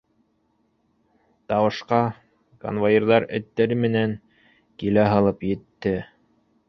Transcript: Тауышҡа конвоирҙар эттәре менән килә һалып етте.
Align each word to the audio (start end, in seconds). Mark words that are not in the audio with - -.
Тауышҡа 1.51 1.99
конвоирҙар 2.65 3.27
эттәре 3.41 3.77
менән 3.83 4.17
килә 4.85 5.05
һалып 5.13 5.47
етте. 5.51 5.95